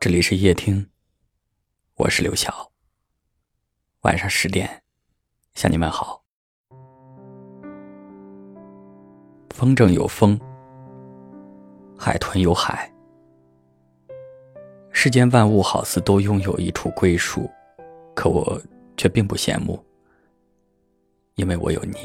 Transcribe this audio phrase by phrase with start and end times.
[0.00, 0.88] 这里是夜听，
[1.96, 2.70] 我是刘晓。
[4.02, 4.84] 晚上十点，
[5.54, 6.22] 向你们好。
[9.50, 10.38] 风筝有风，
[11.98, 12.88] 海豚有海，
[14.92, 17.50] 世间万物好似都拥有一处归属，
[18.14, 18.62] 可我
[18.96, 19.84] 却并不羡慕，
[21.34, 21.96] 因为我有你。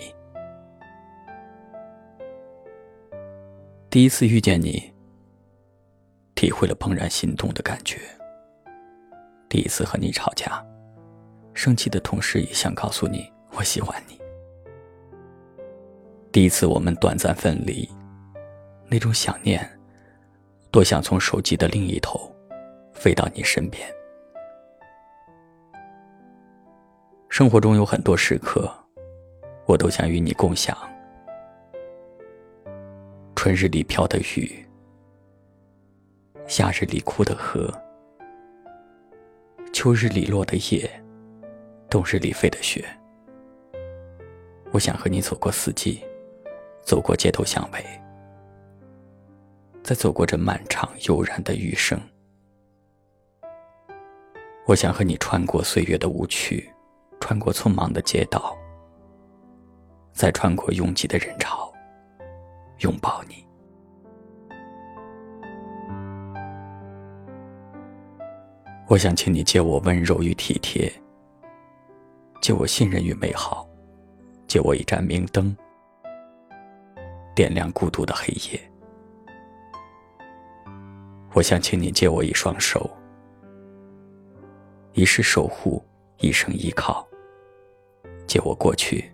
[3.92, 4.93] 第一次遇见你。
[6.44, 8.02] 体会了怦然心动的感觉。
[9.48, 10.62] 第一次和你吵架，
[11.54, 14.20] 生气的同时也想告诉你我喜欢你。
[16.34, 17.90] 第一次我们短暂分离，
[18.90, 19.66] 那种想念，
[20.70, 22.30] 多想从手机的另一头
[22.94, 23.88] 飞到你身边。
[27.30, 28.70] 生活中有很多时刻，
[29.66, 30.78] 我都想与你共享。
[33.34, 34.60] 春日里飘的雨。
[36.46, 37.72] 夏日里哭的河，
[39.72, 40.90] 秋日里落的叶，
[41.90, 42.86] 冬日里飞的雪。
[44.72, 46.04] 我想和你走过四季，
[46.84, 47.84] 走过街头巷尾，
[49.84, 52.00] 再走过这漫长悠然的余生。
[54.66, 56.70] 我想和你穿过岁月的无趣，
[57.22, 58.56] 穿过匆忙的街道，
[60.12, 61.74] 再穿过拥挤的人潮，
[62.80, 63.46] 拥抱你。
[68.88, 70.92] 我想请你借我温柔与体贴，
[72.42, 73.68] 借我信任与美好，
[74.46, 75.56] 借我一盏明灯，
[77.34, 78.60] 点亮孤独的黑夜。
[81.34, 82.88] 我想请你借我一双手，
[84.92, 85.82] 一世守护，
[86.20, 87.08] 一生依靠，
[88.28, 89.12] 借我过去、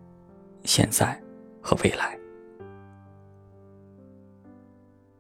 [0.66, 1.18] 现在
[1.62, 2.18] 和未来。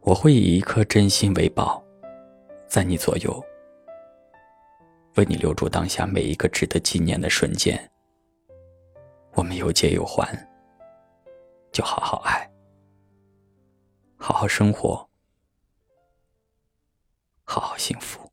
[0.01, 1.81] 我会以一颗真心为宝，
[2.67, 3.45] 在你左右。
[5.15, 7.91] 为你留住当下每一个值得纪念的瞬间，
[9.33, 10.47] 我们有借有还，
[11.71, 12.49] 就好好爱，
[14.17, 15.09] 好好生活，
[17.43, 18.28] 好好幸福。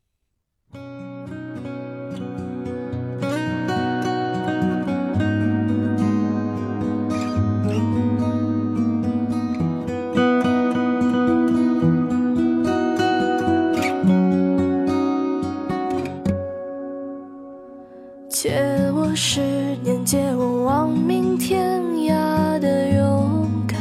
[19.18, 19.40] 十
[19.82, 23.80] 年，借我亡命天涯的勇敢，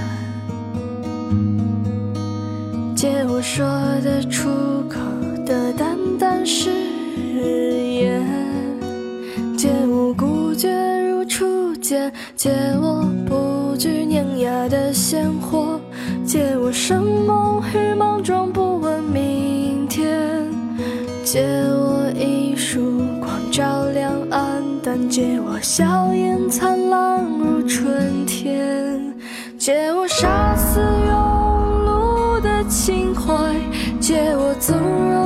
[2.96, 3.66] 借我说
[4.02, 4.50] 得出
[4.88, 4.98] 口
[5.46, 8.26] 的淡淡誓言，
[9.58, 10.72] 借我孤绝
[11.10, 15.78] 如初见，借我不惧碾压的鲜活，
[16.26, 20.48] 借我生猛与莽撞，不问明天，
[21.26, 22.80] 借我一束
[23.20, 24.25] 光照亮。
[24.88, 29.02] 但借我笑颜灿烂如春天，
[29.58, 31.10] 借我杀死庸
[31.88, 33.34] 碌的情怀，
[34.00, 35.25] 借我纵容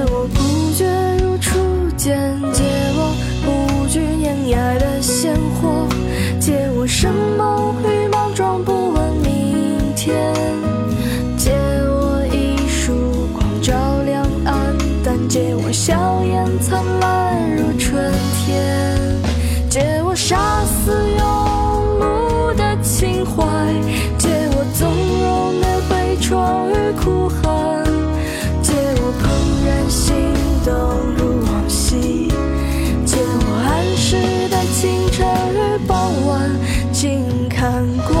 [0.00, 0.86] 借我不觉
[1.22, 2.16] 如初见，
[2.54, 2.62] 借
[2.96, 3.14] 我
[3.44, 5.86] 不惧碾压的鲜活，
[6.40, 7.59] 借我什么？
[37.70, 38.19] 难过。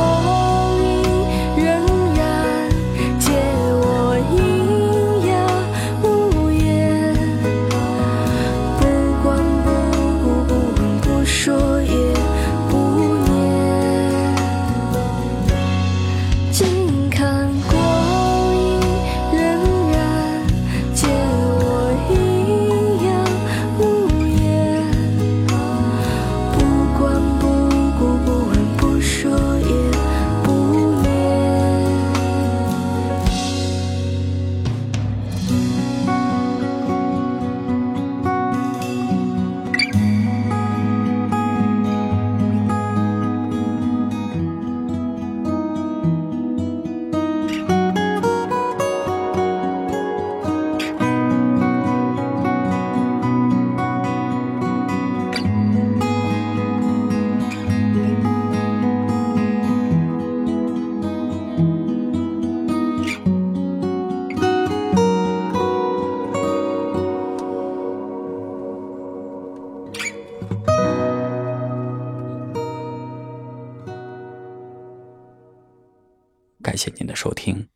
[76.70, 77.68] 感谢您的收听，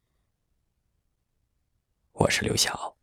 [2.12, 2.93] 我是刘晓。